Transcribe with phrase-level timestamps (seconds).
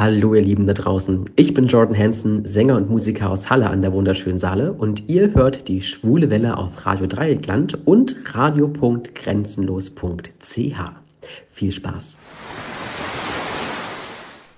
[0.00, 1.28] Hallo ihr Lieben da draußen.
[1.36, 5.34] Ich bin Jordan Hansen, Sänger und Musiker aus Halle an der wunderschönen Saale und ihr
[5.34, 10.80] hört die Schwule Welle auf Radio Dreieckland und radio.grenzenlos.ch.
[11.52, 12.16] Viel Spaß.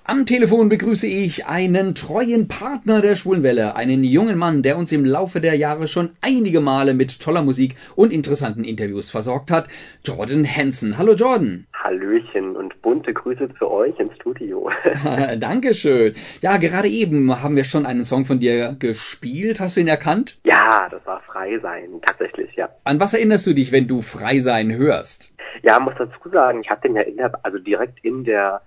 [0.05, 5.05] Am Telefon begrüße ich einen treuen Partner der Schwulenwelle, einen jungen Mann, der uns im
[5.05, 9.67] Laufe der Jahre schon einige Male mit toller Musik und interessanten Interviews versorgt hat,
[10.05, 10.99] Jordan Hansen.
[10.99, 11.67] Hallo Jordan.
[11.83, 14.71] Hallöchen und bunte Grüße für euch ins Studio.
[15.39, 16.15] Dankeschön.
[16.41, 19.61] Ja, gerade eben haben wir schon einen Song von dir gespielt.
[19.61, 20.39] Hast du ihn erkannt?
[20.45, 22.69] Ja, das war Frei sein, tatsächlich, ja.
[22.85, 25.33] An was erinnerst du dich, wenn du Frei sein hörst?
[25.63, 28.63] Ja, muss dazu sagen, ich habe den ja in der, also direkt in der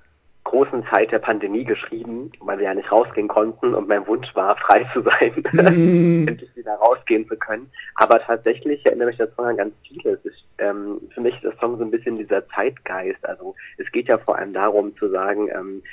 [0.45, 4.55] großen Zeit der Pandemie geschrieben, weil wir ja nicht rausgehen konnten und mein Wunsch war,
[4.67, 6.27] frei zu sein, mm.
[6.27, 7.69] endlich wieder rausgehen zu können.
[7.95, 10.19] Aber tatsächlich erinnere mich daran an ganz vieles.
[10.23, 13.23] Ich, ähm, für mich ist das Song so ein bisschen dieser Zeitgeist.
[13.25, 15.83] Also es geht ja vor allem darum zu sagen, ähm,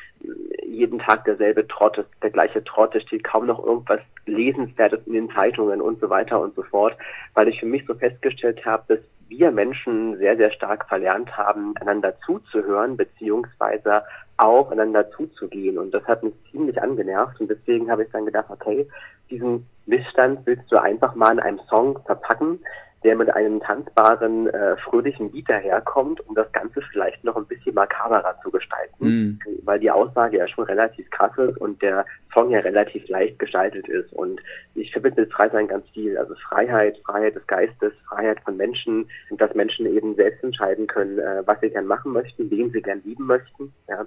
[0.64, 5.30] jeden Tag derselbe Trott, der gleiche Trott, es steht kaum noch irgendwas Lesenswertes in den
[5.30, 6.96] Zeitungen und so weiter und so fort,
[7.34, 11.74] weil ich für mich so festgestellt habe, dass wir Menschen sehr, sehr stark verlernt haben,
[11.78, 14.02] einander zuzuhören, beziehungsweise
[14.36, 15.78] aufeinander zuzugehen.
[15.78, 17.40] Und das hat mich ziemlich angenervt.
[17.40, 18.86] Und deswegen habe ich dann gedacht, okay,
[19.30, 22.60] diesen Missstand willst du einfach mal in einem Song verpacken,
[23.04, 27.74] der mit einem tanzbaren, äh, fröhlichen Beat daherkommt, um das Ganze vielleicht noch ein bisschen
[27.74, 29.38] makaberer zu gestalten, mhm.
[29.64, 33.88] weil die Aussage ja schon relativ krass ist und der Song ja relativ leicht gestaltet
[33.88, 34.12] ist.
[34.12, 34.40] Und
[34.74, 36.16] ich verbinde mit Freisein ganz viel.
[36.16, 39.06] Also Freiheit, Freiheit des Geistes, Freiheit von Menschen
[39.42, 43.02] dass Menschen eben selbst entscheiden können, äh, was sie gern machen möchten, wen sie gern
[43.04, 44.06] lieben möchten, ja.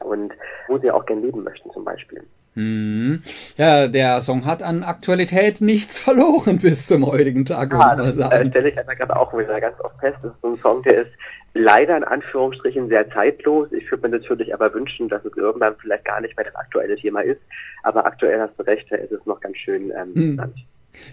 [0.00, 0.32] Und
[0.68, 2.22] wo sie auch gern leben möchten zum Beispiel.
[2.56, 3.22] Hm.
[3.58, 8.30] Ja, der Song hat an Aktualität nichts verloren bis zum heutigen Tag, ja, sagen.
[8.30, 10.16] Das stelle ich einfach gerade auch wieder ganz oft fest.
[10.22, 11.10] Das ist so ein Song, der ist
[11.52, 13.70] leider in Anführungsstrichen sehr zeitlos.
[13.72, 16.96] Ich würde mir natürlich aber wünschen, dass es irgendwann vielleicht gar nicht mehr das aktuelle
[16.96, 17.40] Thema ist.
[17.82, 20.54] Aber aktuell hast du recht, da ist es noch ganz schön ähm, hm.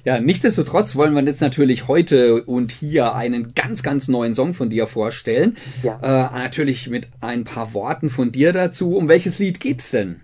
[0.05, 4.69] Ja, nichtsdestotrotz wollen wir jetzt natürlich heute und hier einen ganz, ganz neuen Song von
[4.69, 5.57] dir vorstellen.
[5.81, 5.99] Ja.
[6.01, 8.95] Äh, natürlich mit ein paar Worten von dir dazu.
[8.95, 10.21] Um welches Lied geht's denn?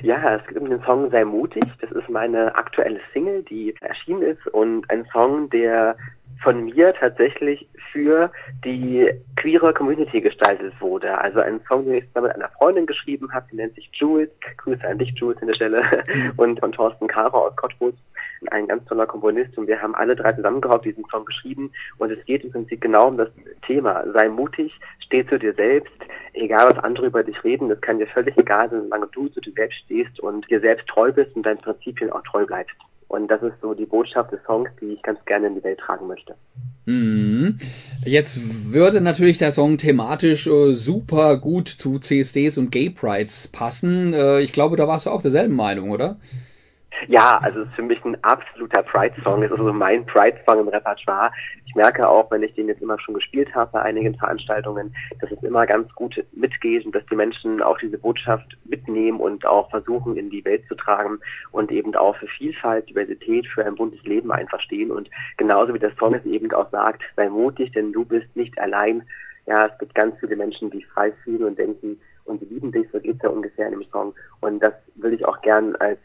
[0.00, 1.64] Ja, es geht um den Song Sei mutig.
[1.80, 5.96] Das ist meine aktuelle Single, die erschienen ist und ein Song, der
[6.42, 8.30] von mir tatsächlich für
[8.64, 11.16] die queere Community gestaltet wurde.
[11.18, 14.30] Also ein Song, den ich zusammen mit einer Freundin geschrieben habe, die nennt sich Jules.
[14.56, 15.82] Grüße an dich, Jules, an der Stelle.
[16.12, 16.32] Mhm.
[16.36, 17.94] Und von Thorsten Kara aus Cottbus
[18.50, 22.24] ein ganz toller Komponist und wir haben alle drei zusammengehaucht diesen Song geschrieben und es
[22.24, 23.28] geht im Prinzip genau um das
[23.66, 24.04] Thema.
[24.12, 25.92] Sei mutig, steh zu dir selbst,
[26.32, 29.40] egal was andere über dich reden, das kann dir völlig egal sein, solange du zu
[29.40, 32.76] dir selbst stehst und dir selbst treu bist und deinen Prinzipien auch treu bleibst.
[33.12, 35.78] Und das ist so die Botschaft des Songs, die ich ganz gerne in die Welt
[35.78, 36.34] tragen möchte.
[36.86, 37.58] Mhm.
[38.06, 38.40] Jetzt
[38.72, 44.14] würde natürlich der Song thematisch äh, super gut zu CSDs und Gay Prides passen.
[44.14, 46.16] Äh, ich glaube, da warst du auch derselben Meinung, oder?
[47.08, 49.42] Ja, also es ist für mich ein absoluter Pride-Song.
[49.42, 51.32] Es ist also mein Pride-Song im Repertoire.
[51.66, 55.30] Ich merke auch, wenn ich den jetzt immer schon gespielt habe bei einigen Veranstaltungen, dass
[55.30, 59.70] es immer ganz gut mitgeht und dass die Menschen auch diese Botschaft mitnehmen und auch
[59.70, 61.18] versuchen, in die Welt zu tragen
[61.50, 64.90] und eben auch für Vielfalt, Diversität, für ein buntes Leben einfach stehen.
[64.90, 68.58] Und genauso wie der Song es eben auch sagt, sei mutig, denn du bist nicht
[68.58, 69.02] allein.
[69.46, 72.86] Ja, es gibt ganz viele Menschen, die frei fühlen und denken, und sie lieben dich,
[72.92, 74.14] so geht es ja ungefähr in dem Song.
[74.40, 75.98] Und das will ich auch gern als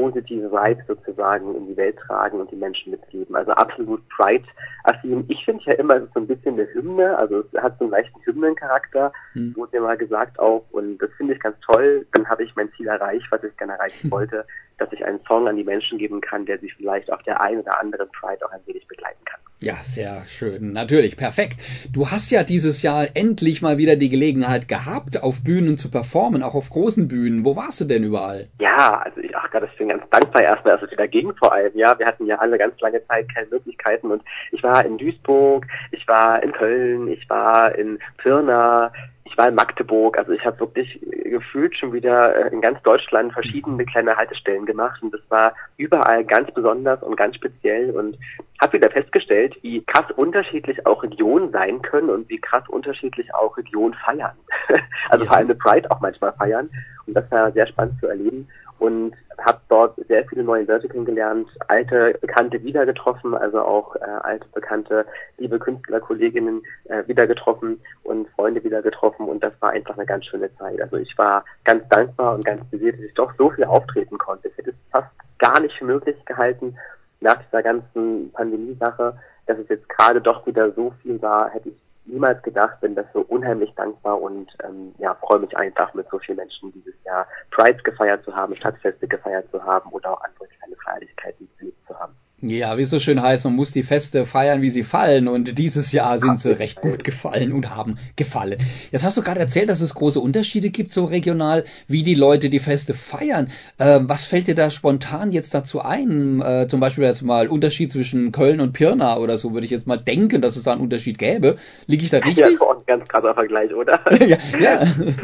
[0.00, 3.36] positive Vibes sozusagen in die Welt tragen und die Menschen mitgeben.
[3.36, 5.24] Also absolut Pride-affin.
[5.28, 7.84] Ich finde ja immer, es ist so ein bisschen eine Hymne, also es hat so
[7.84, 9.54] einen leichten Hymnencharakter, hm.
[9.56, 12.06] wurde mir mal gesagt auch, und das finde ich ganz toll.
[12.12, 14.46] Dann habe ich mein Ziel erreicht, was ich gerne erreichen wollte,
[14.80, 17.60] dass ich einen Song an die Menschen geben kann, der sich vielleicht auf der einen
[17.60, 19.40] oder anderen Pride auch ein wenig begleiten kann.
[19.62, 20.72] Ja, sehr schön.
[20.72, 21.58] Natürlich, perfekt.
[21.92, 26.42] Du hast ja dieses Jahr endlich mal wieder die Gelegenheit gehabt, auf Bühnen zu performen,
[26.42, 27.44] auch auf großen Bühnen.
[27.44, 28.48] Wo warst du denn überall?
[28.58, 31.52] Ja, also ich, ach Gott, ich bin ganz dankbar erstmal, dass es wieder ging vor
[31.52, 31.72] allem.
[31.74, 35.66] Ja, wir hatten ja alle ganz lange Zeit keine Möglichkeiten und ich war in Duisburg,
[35.90, 38.90] ich war in Köln, ich war in Pirna,
[39.30, 43.32] ich war in Magdeburg, also ich habe wirklich gefühlt schon wieder äh, in ganz Deutschland
[43.32, 45.00] verschiedene kleine Haltestellen gemacht.
[45.02, 47.92] Und das war überall ganz besonders und ganz speziell.
[47.92, 48.18] Und
[48.60, 53.56] habe wieder festgestellt, wie krass unterschiedlich auch Regionen sein können und wie krass unterschiedlich auch
[53.56, 54.36] Regionen feiern.
[55.10, 55.30] also ja.
[55.30, 56.68] vor allem eine Pride auch manchmal feiern.
[57.06, 58.48] Und das war sehr spannend zu erleben
[58.80, 64.00] und habe dort sehr viele neue Leute kennengelernt, alte Bekannte wieder getroffen, also auch äh,
[64.22, 65.06] alte Bekannte,
[65.36, 70.24] liebe Künstlerkolleginnen äh, wieder getroffen und Freunde wieder getroffen und das war einfach eine ganz
[70.26, 70.80] schöne Zeit.
[70.80, 74.48] Also ich war ganz dankbar und ganz besiert, dass ich doch so viel auftreten konnte.
[74.48, 76.76] Ich hätte es fast gar nicht für möglich gehalten
[77.20, 81.89] nach dieser ganzen Pandemie-Sache, dass es jetzt gerade doch wieder so viel war, hätte ich
[82.10, 86.36] niemals gedacht, bin dafür unheimlich dankbar und ähm, ja, freue mich einfach mit so vielen
[86.36, 90.76] Menschen dieses Jahr Pride gefeiert zu haben, Stadtfeste gefeiert zu haben oder auch andere kleine
[90.76, 92.14] Feierlichkeiten erlebt zu haben.
[92.42, 95.28] Ja, wie es so schön heißt, man muss die Feste feiern, wie sie fallen.
[95.28, 98.58] Und dieses Jahr sind sie recht gut gefallen und haben gefallen.
[98.90, 102.48] Jetzt hast du gerade erzählt, dass es große Unterschiede gibt, so regional, wie die Leute
[102.48, 103.48] die Feste feiern.
[103.76, 106.40] Äh, was fällt dir da spontan jetzt dazu ein?
[106.40, 109.86] Äh, zum Beispiel jetzt mal Unterschied zwischen Köln und Pirna oder so, würde ich jetzt
[109.86, 111.56] mal denken, dass es da einen Unterschied gäbe.
[111.86, 112.38] Liege ich da richtig?
[112.38, 114.00] Ja, das war ein ganz krasser Vergleich, oder?
[114.26, 114.78] ja, ja.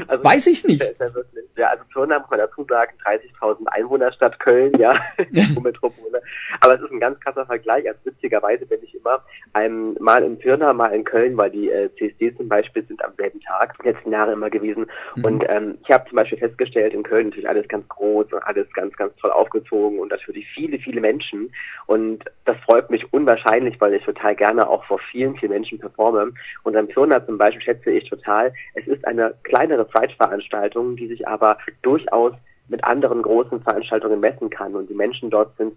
[0.07, 0.85] Also, weiß ich nicht.
[1.56, 5.00] Ja, also Pirna muss man dazu sagen, 30.000 Einwohner Stadt Köln, ja,
[5.62, 6.23] Metropole.
[6.61, 7.88] Aber es ist ein ganz krasser Vergleich.
[7.88, 9.23] Also witzigerweise bin ich immer
[9.55, 13.12] ähm, mal in Pirna, mal in Köln, weil die äh, CSDs zum Beispiel sind am
[13.17, 14.87] selben Tag, die letzten Jahre immer gewesen.
[15.14, 15.25] Mhm.
[15.25, 18.70] Und ähm, ich habe zum Beispiel festgestellt, in Köln natürlich alles ganz groß und alles
[18.75, 21.53] ganz, ganz toll aufgezogen und natürlich viele, viele Menschen.
[21.87, 26.32] Und das freut mich unwahrscheinlich, weil ich total gerne auch vor vielen, vielen Menschen performe.
[26.64, 31.26] Und in Pirna zum Beispiel schätze ich total, es ist eine kleinere Pride-Veranstaltung, die sich
[31.26, 31.45] aber
[31.82, 32.32] durchaus
[32.69, 34.75] mit anderen großen Veranstaltungen messen kann.
[34.75, 35.76] Und die Menschen dort sind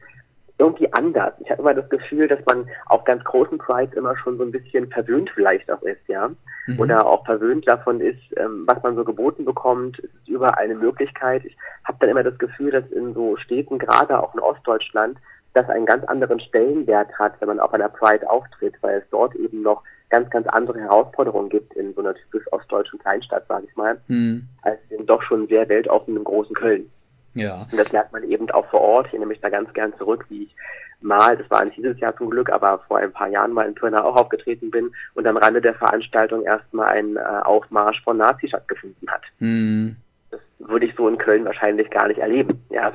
[0.60, 1.34] irgendwie anders.
[1.40, 4.52] Ich habe immer das Gefühl, dass man auf ganz großen Prides immer schon so ein
[4.52, 6.30] bisschen verwöhnt vielleicht auch ist, ja.
[6.68, 6.80] Mhm.
[6.80, 10.00] Oder auch verwöhnt davon ist, ähm, was man so geboten bekommt.
[10.00, 11.46] Es ist überall eine Möglichkeit.
[11.46, 11.56] Ich
[11.86, 15.18] habe dann immer das Gefühl, dass in so Städten, gerade auch in Ostdeutschland,
[15.54, 19.36] das einen ganz anderen Stellenwert hat, wenn man auf einer Pride auftritt, weil es dort
[19.36, 23.76] eben noch ganz, ganz andere Herausforderungen gibt in so einer typisch ostdeutschen Kleinstadt, sage ich
[23.76, 24.48] mal, mhm.
[24.64, 26.90] als in doch schon sehr weltoffenen großen Köln.
[27.36, 27.68] Ja.
[27.72, 29.08] Und das merkt man eben auch vor Ort.
[29.08, 30.56] Ich erinnere mich da ganz gern zurück, wie ich
[31.02, 33.76] mal, das war nicht dieses Jahr zum Glück, aber vor ein paar Jahren mal in
[33.76, 38.50] Pirna auch aufgetreten bin und am Rande der Veranstaltung erstmal ein äh, Aufmarsch von Nazis
[38.50, 39.22] stattgefunden hat.
[39.40, 39.96] Mhm.
[40.32, 42.92] Das würde ich so in Köln wahrscheinlich gar nicht erleben, ja.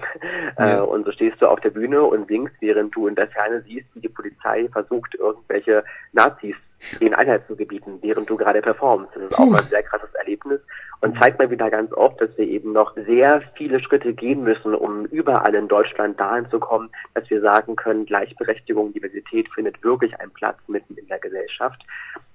[0.59, 0.79] ja.
[0.79, 3.63] Äh, und so stehst du auf der Bühne und winkst, während du in der Ferne
[3.63, 5.83] siehst, wie die Polizei versucht, irgendwelche
[6.13, 6.57] Nazis
[7.01, 9.11] den Einhalt zu gebieten, während du gerade performst.
[9.15, 10.61] Das ist auch mal ein sehr krasses Erlebnis
[11.01, 14.75] und zeigt mal wieder ganz oft, dass wir eben noch sehr viele Schritte gehen müssen,
[14.75, 20.19] um überall in Deutschland dahin zu kommen, dass wir sagen können, Gleichberechtigung, Diversität findet wirklich
[20.21, 21.83] einen Platz mitten in der Gesellschaft.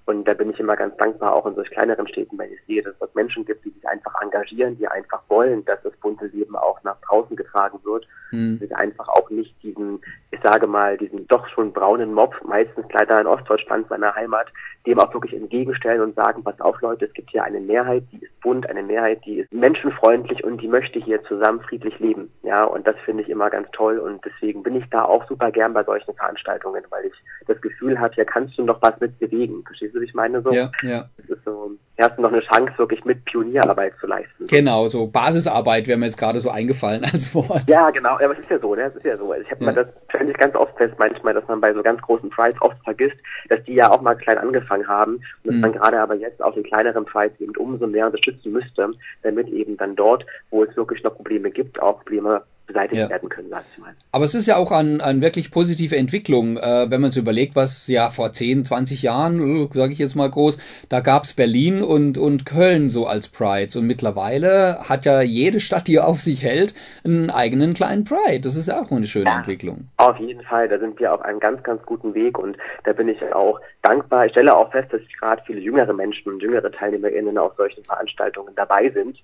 [0.09, 2.81] Und da bin ich immer ganz dankbar, auch in solch kleineren Städten, weil ich sehe,
[2.81, 6.55] dass es Menschen gibt, die sich einfach engagieren, die einfach wollen, dass das bunte Leben
[6.55, 8.07] auch nach draußen getragen wird.
[8.31, 8.59] Hm.
[8.59, 10.01] Die einfach auch nicht diesen,
[10.31, 14.47] ich sage mal, diesen doch schon braunen Mob, meistens leider in Ostdeutschland, seiner Heimat,
[14.85, 18.23] dem auch wirklich entgegenstellen und sagen, pass auf Leute, es gibt hier eine Mehrheit, die
[18.23, 22.31] ist bunt, eine Mehrheit, die ist menschenfreundlich und die möchte hier zusammen friedlich leben.
[22.43, 25.51] Ja, und das finde ich immer ganz toll und deswegen bin ich da auch super
[25.51, 27.13] gern bei solchen Veranstaltungen, weil ich
[27.47, 29.63] das Gefühl habe, ja kannst du noch was mit bewegen.
[29.65, 29.98] Verstehst du?
[29.99, 30.41] Wie ich meine?
[30.41, 31.09] So, ja, ja.
[31.17, 34.45] Das ist so, hier hast du noch eine Chance, wirklich mit Pionierarbeit zu leisten.
[34.47, 37.69] Genau, so Basisarbeit wäre mir jetzt gerade so eingefallen als Wort.
[37.69, 38.83] Ja, genau, aber es ist ja so, ne?
[38.83, 39.33] Es ist ja so.
[39.33, 39.71] Ich habe ja.
[39.71, 42.61] mal das, stelle ich ganz oft fest manchmal, dass man bei so ganz großen Prides
[42.61, 43.17] oft vergisst,
[43.49, 45.61] dass die ja auch mal klein angefangen haben und dass mhm.
[45.61, 48.91] man gerade aber jetzt auch den kleineren Prides eben umso mehr unterstützen müsste,
[49.23, 53.09] damit eben dann dort, wo es wirklich noch Probleme gibt, auch Probleme beseitigt ja.
[53.09, 53.93] werden können, sag ich mal.
[54.11, 57.55] Aber es ist ja auch an, an wirklich positive Entwicklung, äh, wenn man sich überlegt,
[57.55, 61.81] was ja vor 10, 20 Jahren, uh, sage ich jetzt mal groß, da gab's Berlin
[61.81, 66.43] und, und Köln so als Prides und mittlerweile hat ja jede Stadt, die auf sich
[66.43, 68.41] hält, einen eigenen kleinen Pride.
[68.41, 69.89] Das ist ja auch eine schöne ja, Entwicklung.
[69.97, 73.09] Auf jeden Fall, da sind wir auf einem ganz, ganz guten Weg und da bin
[73.09, 74.27] ich auch dankbar.
[74.27, 78.53] Ich stelle auch fest, dass gerade viele jüngere Menschen und jüngere TeilnehmerInnen auf solchen Veranstaltungen
[78.55, 79.17] dabei sind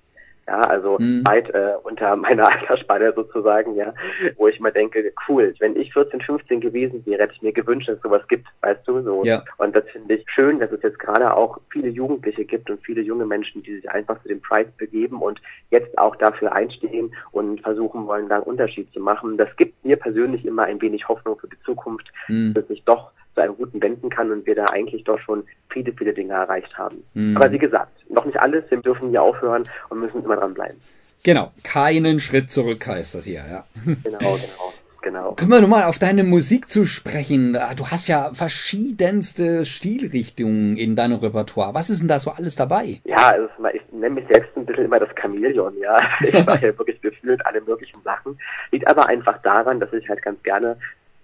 [0.48, 1.26] ja, also mhm.
[1.26, 3.92] weit äh, unter meiner Altersspanne sozusagen, ja,
[4.36, 7.88] wo ich immer denke, cool, wenn ich 14, 15 gewesen wäre, hätte ich mir gewünscht,
[7.88, 9.24] dass es sowas gibt, weißt du, so.
[9.24, 9.42] Ja.
[9.58, 13.02] Und das finde ich schön, dass es jetzt gerade auch viele Jugendliche gibt und viele
[13.02, 15.40] junge Menschen, die sich einfach zu dem Preis begeben und
[15.70, 19.36] jetzt auch dafür einstehen und versuchen wollen, da einen Unterschied zu machen.
[19.36, 22.54] Das gibt mir persönlich immer ein wenig Hoffnung für die Zukunft, mhm.
[22.54, 25.92] dass ich doch zu einem guten wenden kann und wir da eigentlich doch schon viele,
[25.92, 27.04] viele Dinge erreicht haben.
[27.14, 27.36] Mhm.
[27.36, 30.80] Aber wie gesagt, noch nicht alles, wir dürfen hier aufhören und müssen immer dranbleiben.
[31.22, 33.64] Genau, keinen Schritt zurück heißt das hier, ja.
[33.84, 34.72] Genau, genau.
[35.02, 35.34] Genau.
[35.34, 37.54] Können wir nochmal auf deine Musik zu sprechen?
[37.54, 41.74] Ah, du hast ja verschiedenste Stilrichtungen in deinem Repertoire.
[41.74, 43.00] Was ist denn da so alles dabei?
[43.04, 45.96] Ja, also ich nenne mich selbst ein bisschen immer das Chamäleon, ja.
[46.20, 48.36] Ich mache ja wirklich gefühlt alle möglichen Sachen.
[48.72, 50.76] Liegt aber einfach daran, dass ich halt ganz gerne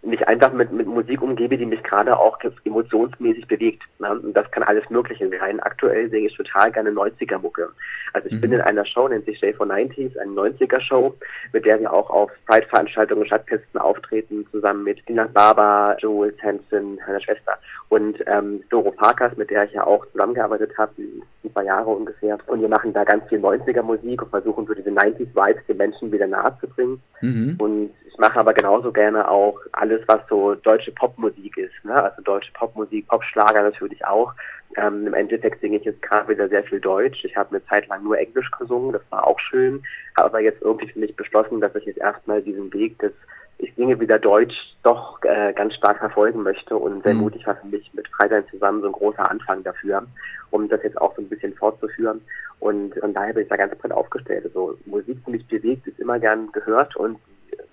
[0.03, 3.83] mich einfach mit, mit Musik umgebe, die mich gerade auch emotionsmäßig bewegt.
[4.01, 4.11] Ne?
[4.11, 5.61] Und das kann alles Mögliche sein.
[5.61, 7.69] Aktuell singe ich total gerne 90er-Mucke.
[8.13, 8.41] Also ich mhm.
[8.41, 11.15] bin in einer Show, nennt sich J for 90s, eine 90er-Show,
[11.53, 17.21] mit der wir auch auf Pride-Veranstaltungen, Stadtfesten auftreten, zusammen mit Dina Baba, Jules Hansen, meiner
[17.21, 17.59] Schwester
[17.93, 20.93] und ähm, Doro Parkers, mit der ich ja auch zusammengearbeitet habe,
[21.45, 22.39] ein paar Jahre ungefähr.
[22.47, 26.27] Und wir machen da ganz viel 90er-Musik und versuchen so diese 90s-Vibes den Menschen wieder
[26.27, 27.03] nahe zu bringen.
[27.21, 27.57] Mhm.
[27.59, 31.73] Und ich mache aber genauso gerne auch alle alles, was so deutsche Popmusik ist.
[31.85, 31.95] Ne?
[31.95, 34.33] Also deutsche Popmusik, Popschlager natürlich auch.
[34.77, 37.25] Ähm, Im Endeffekt singe ich jetzt gerade wieder sehr viel Deutsch.
[37.25, 39.83] Ich habe eine Zeit lang nur Englisch gesungen, das war auch schön.
[40.17, 43.13] Habe aber jetzt irgendwie für mich beschlossen, dass ich jetzt erstmal diesen Weg des
[43.59, 47.21] ich singe wieder Deutsch doch äh, ganz stark verfolgen möchte und sehr mhm.
[47.21, 50.05] mutig war für mich mit Freisein zusammen so ein großer Anfang dafür,
[50.51, 52.23] um das jetzt auch so ein bisschen fortzuführen.
[52.59, 54.47] Und von daher bin ich da ganz breit aufgestellt.
[54.47, 57.19] Also Musik, die mich bewegt, ist immer gern gehört und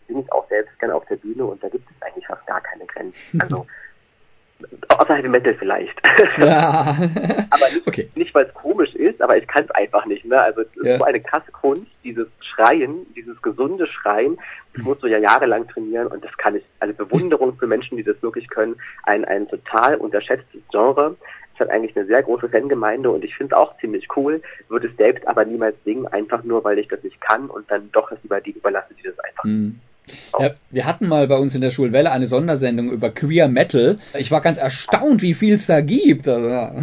[0.10, 2.60] singe ich auch selbst gerne auf der Bühne und da gibt es eigentlich fast gar
[2.62, 3.42] keine Grenzen.
[3.42, 3.66] Also
[4.90, 5.96] außer Heavy Metal vielleicht.
[6.38, 6.82] Ja.
[7.50, 8.10] aber nicht, okay.
[8.16, 10.26] nicht weil es komisch ist, aber ich kann es einfach nicht.
[10.26, 10.40] Ne?
[10.40, 10.98] Also es ist ja.
[10.98, 14.38] so eine krasse Kunst, dieses Schreien, dieses gesunde Schreien.
[14.74, 16.64] Das musst du ja jahrelang trainieren und das kann ich.
[16.80, 18.76] Also Bewunderung für Menschen, die das wirklich können.
[19.04, 21.16] Ein, ein total unterschätztes Genre.
[21.54, 24.88] Es hat eigentlich eine sehr große Fangemeinde und ich finde es auch ziemlich cool, würde
[24.88, 28.12] es selbst aber niemals singen, einfach nur, weil ich das nicht kann und dann doch
[28.14, 29.82] es lieber die überlasse, die das einfach mhm.
[30.40, 33.98] Ja, wir hatten mal bei uns in der Schulwelle eine Sondersendung über Queer Metal.
[34.18, 36.28] Ich war ganz erstaunt, wie viel es da gibt.
[36.28, 36.74] Also, ja,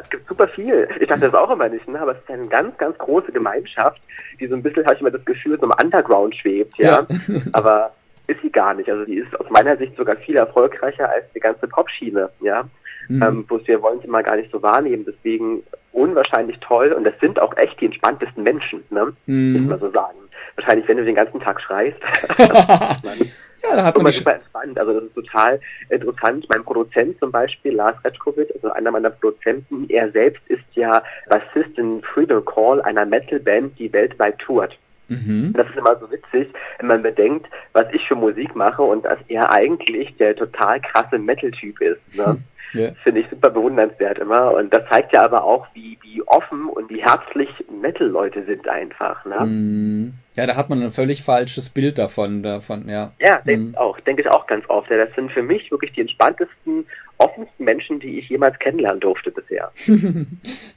[0.00, 0.88] es gibt super viel.
[1.00, 2.00] Ich dachte das auch immer nicht, ne?
[2.00, 4.00] aber es ist eine ganz, ganz große Gemeinschaft,
[4.40, 6.76] die so ein bisschen, habe ich immer das Gefühl, so im Underground schwebt.
[6.78, 7.40] Ja, ja.
[7.52, 7.92] aber
[8.26, 8.88] ist sie gar nicht.
[8.88, 12.30] Also die ist aus meiner Sicht sogar viel erfolgreicher als die ganze Popschiene.
[12.40, 12.64] Ja.
[13.08, 13.22] Mhm.
[13.22, 15.04] Ähm, bloß wir wollen sie mal gar nicht so wahrnehmen.
[15.06, 15.62] Deswegen
[15.92, 19.12] unwahrscheinlich toll und das sind auch echt die entspanntesten Menschen, ne?
[19.26, 19.52] Mhm.
[19.52, 20.18] muss man so sagen
[20.56, 21.98] wahrscheinlich, wenn du den ganzen Tag schreist.
[22.38, 24.78] ja, da hat man super entspannt.
[24.78, 26.46] Also das ist total interessant.
[26.48, 31.76] Mein Produzent zum Beispiel, Lars Retschkowitz, also einer meiner Produzenten, er selbst ist ja Bassist
[31.78, 34.76] in Freedom Call, einer Metalband, die weltweit tourt.
[35.08, 35.52] Mhm.
[35.54, 39.18] Das ist immer so witzig, wenn man bedenkt, was ich für Musik mache und dass
[39.28, 42.16] er eigentlich der total krasse Metal-Typ ist.
[42.16, 42.38] Ne?
[42.74, 42.94] Yeah.
[43.02, 44.52] Finde ich super bewundernswert immer.
[44.54, 49.24] Und das zeigt ja aber auch, wie, wie offen und wie herzlich Metal-Leute sind einfach.
[49.24, 49.46] Ne?
[49.46, 50.12] Mm.
[50.36, 52.42] Ja, da hat man ein völlig falsches Bild davon.
[52.42, 53.76] davon ja, ja denke mm.
[53.76, 54.90] auch, denke ich auch ganz oft.
[54.90, 56.86] Ja, das sind für mich wirklich die entspanntesten,
[57.18, 59.70] offensten Menschen, die ich jemals kennenlernen durfte bisher.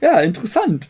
[0.00, 0.88] ja, interessant.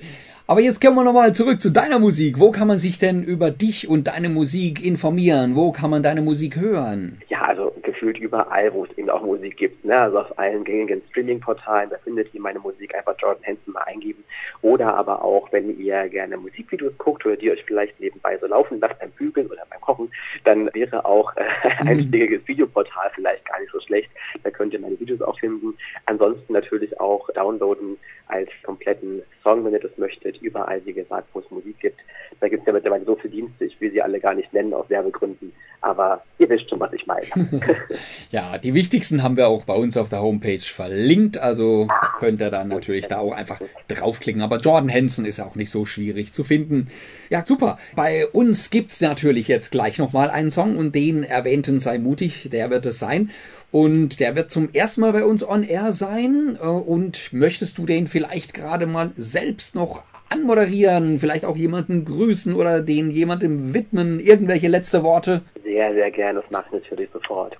[0.50, 2.40] Aber jetzt kommen wir nochmal zurück zu deiner Musik.
[2.40, 5.56] Wo kann man sich denn über dich und deine Musik informieren?
[5.56, 7.20] Wo kann man deine Musik hören?
[7.28, 9.84] Ja, also gefühlt überall, wo es eben auch Musik gibt.
[9.84, 9.94] Ne?
[9.94, 14.24] Also auf allen gängigen Streaming-Portalen, da findet ihr meine Musik einfach Jordan Hansen mal eingeben.
[14.62, 18.80] Oder aber auch, wenn ihr gerne Musikvideos guckt oder die euch vielleicht nebenbei so laufen
[18.80, 20.10] lasst beim Bügeln oder beim Kochen,
[20.44, 21.42] dann wäre auch äh,
[21.80, 24.08] ein einschlägiges Videoportal vielleicht gar nicht so schlecht.
[24.44, 25.76] Da könnt ihr meine Videos auch finden.
[26.06, 31.40] Ansonsten natürlich auch downloaden als kompletten Song, wenn ihr das möchtet, überall, wie gesagt, wo
[31.40, 32.00] es Musik gibt.
[32.40, 34.72] Da gibt es ja mittlerweile so viele Dienste, ich will sie alle gar nicht nennen
[34.72, 37.26] aus Werbegründen, aber ihr wisst schon, was ich meine.
[38.30, 42.50] ja, die wichtigsten haben wir auch bei uns auf der Homepage verlinkt, also könnt ihr
[42.50, 44.42] dann natürlich da auch einfach draufklicken.
[44.42, 46.88] Aber Jordan Hansen ist auch nicht so schwierig zu finden.
[47.30, 47.78] Ja, super.
[47.96, 52.70] Bei uns gibt's natürlich jetzt gleich nochmal einen Song und den erwähnten sei mutig, der
[52.70, 53.30] wird es sein.
[53.70, 56.58] Und der wird zum ersten Mal bei uns on air sein.
[56.60, 62.54] Äh, und möchtest du den vielleicht gerade mal selbst noch anmoderieren, vielleicht auch jemanden grüßen
[62.54, 65.42] oder den jemandem widmen, irgendwelche letzte Worte?
[65.62, 67.56] Sehr, sehr gerne, das mache ich natürlich sofort.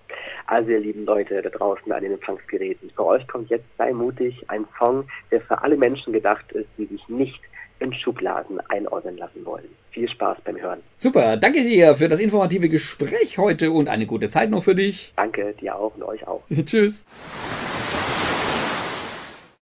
[0.47, 4.45] Also ihr lieben Leute da draußen an den Empfangsgeräten, für euch kommt jetzt Sei mutig,
[4.49, 7.41] ein Song, der für alle Menschen gedacht ist, die sich nicht
[7.81, 9.69] in Schubladen einordnen lassen wollen.
[9.91, 10.81] Viel Spaß beim Hören.
[10.97, 15.13] Super, danke dir für das informative Gespräch heute und eine gute Zeit noch für dich.
[15.17, 16.43] Danke dir auch und euch auch.
[16.65, 17.05] Tschüss.